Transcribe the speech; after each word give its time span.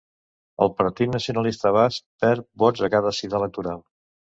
El 0.65 0.71
Partit 0.79 1.11
Nacionalista 1.11 1.75
Basc 1.77 2.03
perd 2.27 2.51
vots 2.67 2.89
a 2.91 2.95
cada 2.99 3.17
cita 3.23 3.41
electoral 3.45 3.91